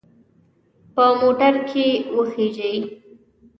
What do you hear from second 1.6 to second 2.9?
کې وخیژئ.